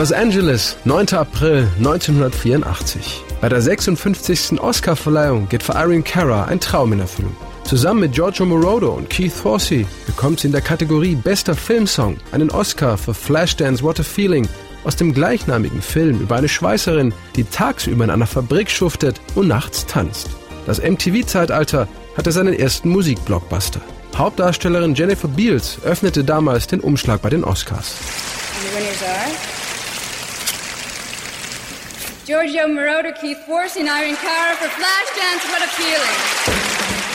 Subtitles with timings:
[0.00, 1.12] Los Angeles, 9.
[1.12, 3.22] April 1984.
[3.42, 4.58] Bei der 56.
[4.58, 7.36] Oscarverleihung geht für Irene Cara ein Traum in Erfüllung.
[7.64, 12.50] Zusammen mit Giorgio Moroder und Keith Forsey bekommt sie in der Kategorie Bester Filmsong einen
[12.50, 14.48] Oscar für Flashdance What a Feeling
[14.84, 19.84] aus dem gleichnamigen Film über eine Schweißerin, die tagsüber in einer Fabrik schuftet und nachts
[19.84, 20.30] tanzt.
[20.64, 23.82] Das MTV-Zeitalter hatte seinen ersten Musikblockbuster.
[24.16, 27.96] Hauptdarstellerin Jennifer Beals öffnete damals den Umschlag bei den Oscars.
[32.30, 35.42] Giorgio Moroder, Keith Forsey, and Irene Cara for Flashdance.
[35.50, 36.18] What a feeling!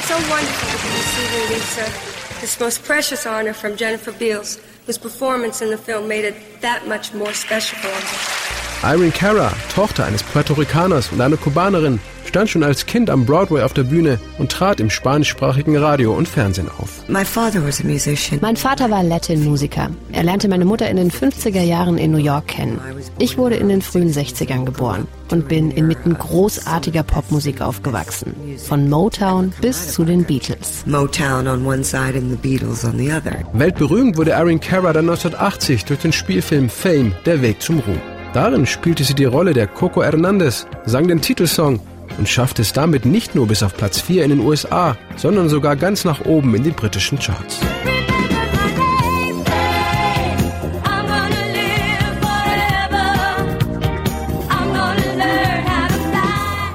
[0.10, 4.98] So wonderful to be receiving Lisa, uh, this most precious honor from Jennifer Beals, whose
[4.98, 8.94] performance in the film made it that much more special for me.
[8.94, 12.02] Irene Cara, Tochter eines Puerto Ricaners und einer Kubanerin,
[12.36, 16.28] stand schon als Kind am Broadway auf der Bühne und trat im spanischsprachigen Radio und
[16.28, 17.02] Fernsehen auf.
[17.08, 19.90] Mein Vater war Latin-Musiker.
[20.12, 22.78] Er lernte meine Mutter in den 50er Jahren in New York kennen.
[23.20, 28.36] Ich wurde in den frühen 60ern geboren und bin inmitten großartiger Popmusik aufgewachsen.
[28.68, 30.84] Von Motown bis zu den Beatles.
[30.86, 33.46] Motown on one side and the Beatles on the other.
[33.54, 38.02] Weltberühmt wurde Erin Cara dann 1980 durch den Spielfilm Fame, Der Weg zum Ruhm.
[38.34, 41.80] Darin spielte sie die Rolle der Coco Hernandez, sang den Titelsong
[42.18, 45.76] und schafft es damit nicht nur bis auf Platz 4 in den USA, sondern sogar
[45.76, 47.60] ganz nach oben in die britischen Charts.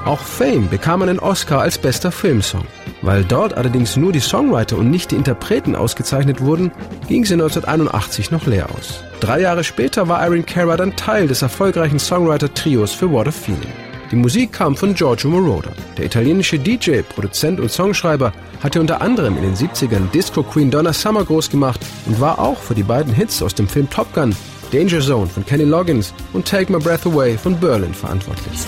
[0.05, 2.65] Auch Fame bekam einen Oscar als bester Filmsong.
[3.01, 6.71] Weil dort allerdings nur die Songwriter und nicht die Interpreten ausgezeichnet wurden,
[7.07, 9.03] ging sie 1981 noch leer aus.
[9.21, 13.71] Drei Jahre später war Irene Cara dann Teil des erfolgreichen Songwriter-Trios für What a Feeling.
[14.11, 15.71] Die Musik kam von Giorgio Moroder.
[15.97, 20.91] Der italienische DJ, Produzent und Songschreiber hatte unter anderem in den 70ern Disco Queen Donna
[20.91, 24.35] Summer groß gemacht und war auch für die beiden Hits aus dem Film Top Gun,
[24.73, 28.59] Danger Zone von Kenny Loggins und Take My Breath Away von Berlin verantwortlich.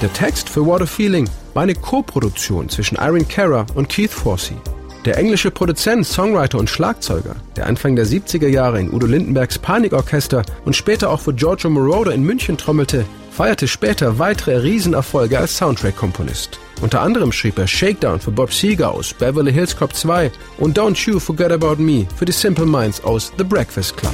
[0.00, 4.56] Der Text für What a Feeling war eine Co-Produktion zwischen Irene Cara und Keith Forsey.
[5.06, 10.42] Der englische Produzent, Songwriter und Schlagzeuger, der Anfang der 70er Jahre in Udo Lindenbergs Panikorchester
[10.66, 16.60] und später auch für Giorgio Moroder in München trommelte, feierte später weitere Riesenerfolge als Soundtrack-Komponist.
[16.82, 20.98] Unter anderem schrieb er Shakedown für Bob Seger aus Beverly Hills Cop 2 und Don't
[21.08, 24.12] You Forget About Me für die Simple Minds aus The Breakfast Club.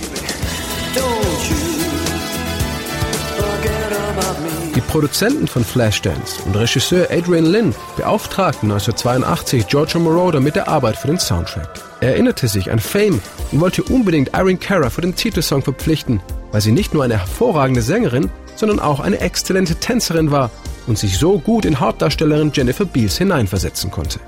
[4.75, 10.96] Die Produzenten von Flashdance und Regisseur Adrian Lynn beauftragten 1982 Giorgio Moroder mit der Arbeit
[10.96, 11.68] für den Soundtrack.
[12.00, 13.20] Er erinnerte sich an Fame
[13.52, 17.82] und wollte unbedingt Irene Cara für den Titelsong verpflichten, weil sie nicht nur eine hervorragende
[17.82, 20.50] Sängerin, sondern auch eine exzellente Tänzerin war
[20.86, 24.20] und sich so gut in Hauptdarstellerin Jennifer Beals hineinversetzen konnte.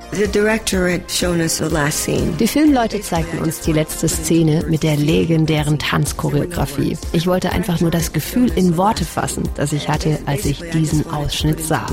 [2.41, 6.97] Die Filmleute zeigten uns die letzte Szene mit der legendären Tanzchoreografie.
[7.13, 11.09] Ich wollte einfach nur das Gefühl in Worte fassen, das ich hatte, als ich diesen
[11.11, 11.87] Ausschnitt sah.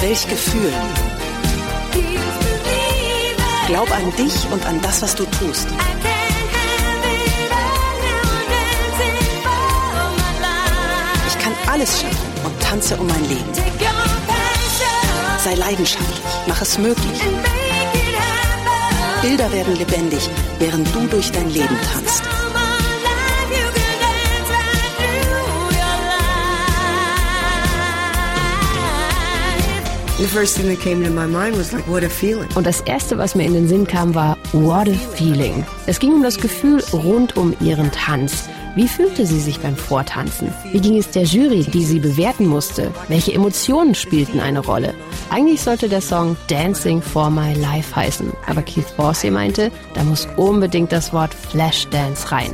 [0.00, 0.72] Welch Gefühl.
[3.66, 5.68] Glaub an dich und an das, was du tust.
[11.80, 13.54] Alles schaffen und tanze um mein Leben.
[15.38, 17.20] Sei leidenschaftlich, mach es möglich.
[19.22, 22.22] Bilder werden lebendig, während du durch dein Leben tanzt.
[32.54, 35.64] Und das erste, was mir in den Sinn kam, war What a Feeling.
[35.86, 38.48] Es ging um das Gefühl rund um ihren Tanz.
[38.76, 40.52] Wie fühlte sie sich beim Vortanzen?
[40.70, 42.92] Wie ging es der Jury, die sie bewerten musste?
[43.08, 44.94] Welche Emotionen spielten eine Rolle?
[45.30, 50.28] Eigentlich sollte der Song Dancing for My Life heißen, aber Keith Forsey meinte, da muss
[50.36, 52.52] unbedingt das Wort Flashdance rein.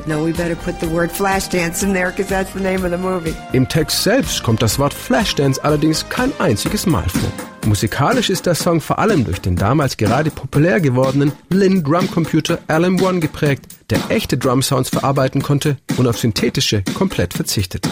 [3.53, 7.31] Im Text selbst kommt das Wort Flashdance allerdings kein einziges Mal vor.
[7.67, 13.21] Musikalisch ist der Song vor allem durch den damals gerade populär gewordenen Lin Drumcomputer LM1
[13.27, 17.91] geprägt, der echte Drum-Sounds verarbeiten konnte und auf synthetische komplett verzichtete.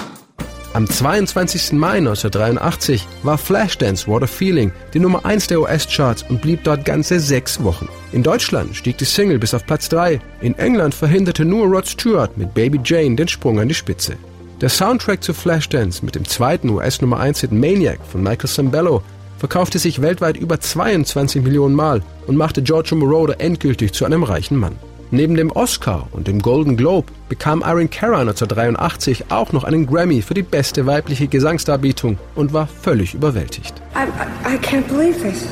[0.75, 1.73] Am 22.
[1.73, 6.85] Mai 1983 war Flashdance What a Feeling die Nummer 1 der US-Charts und blieb dort
[6.85, 7.89] ganze sechs Wochen.
[8.13, 10.21] In Deutschland stieg die Single bis auf Platz 3.
[10.41, 14.17] In England verhinderte nur Rod Stewart mit Baby Jane den Sprung an die Spitze.
[14.61, 19.03] Der Soundtrack zu Flashdance mit dem zweiten US-Nummer 1-Hit Maniac von Michael Sambello
[19.39, 24.59] verkaufte sich weltweit über 22 Millionen Mal und machte Giorgio Moroder endgültig zu einem reichen
[24.59, 24.77] Mann.
[25.15, 30.23] Neben dem Oscar und dem Golden Globe bekam Irene Cara 1983 auch noch einen Grammy
[30.23, 33.81] für die beste weibliche Gesangsdarbietung und war völlig überwältigt.
[33.95, 34.09] I,
[34.45, 35.47] I can't believe this.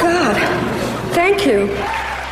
[0.00, 0.38] God,
[1.14, 1.68] thank you.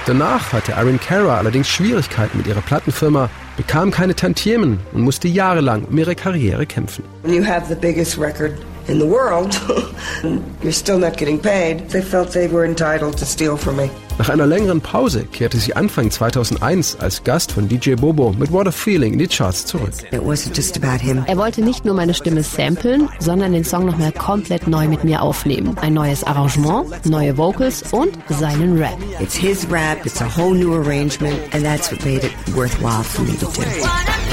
[0.06, 3.28] Danach hatte Irene Cara allerdings Schwierigkeiten mit ihrer Plattenfirma,
[3.58, 7.04] bekam keine Tantiemen und musste jahrelang um ihre Karriere kämpfen.
[7.26, 8.52] You have the biggest record
[8.88, 9.58] in the world,
[10.62, 11.88] you're still not getting paid.
[11.90, 13.90] They felt they were entitled to steal from me.
[14.16, 18.68] Nach einer längeren Pause kehrte sie Anfang 2001 als Gast von DJ Bobo mit What
[18.68, 19.92] a Feeling in die Charts zurück.
[20.12, 21.24] It wasn't just about him.
[21.26, 25.20] Er wollte nicht nur meine Stimme samplen, sondern den Song nochmal komplett neu mit mir
[25.20, 25.76] aufnehmen.
[25.80, 28.98] Ein neues Arrangement, neue Vocals und seinen Rap.
[29.20, 33.22] It's his rap, it's a whole new arrangement, and that's what made it worthwhile for
[33.22, 34.23] me to do.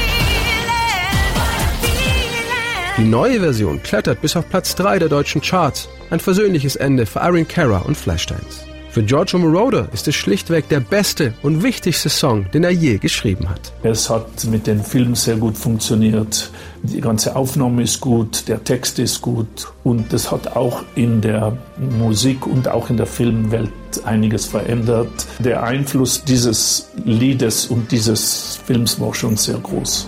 [3.01, 5.89] Die neue Version klettert bis auf Platz 3 der deutschen Charts.
[6.11, 8.63] Ein versöhnliches Ende für Irene Cara und Flashdance.
[8.91, 13.49] Für Giorgio Moroder ist es schlichtweg der beste und wichtigste Song, den er je geschrieben
[13.49, 13.73] hat.
[13.81, 16.51] Es hat mit dem Film sehr gut funktioniert.
[16.83, 21.57] Die ganze Aufnahme ist gut, der Text ist gut und es hat auch in der
[21.97, 23.71] Musik und auch in der Filmwelt
[24.05, 25.25] einiges verändert.
[25.39, 30.07] Der Einfluss dieses Liedes und dieses Films war schon sehr groß.